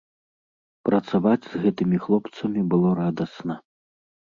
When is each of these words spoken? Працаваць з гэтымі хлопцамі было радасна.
Працаваць 0.89 1.43
з 1.47 1.55
гэтымі 1.67 2.01
хлопцамі 2.07 2.61
было 2.73 2.97
радасна. 3.03 3.61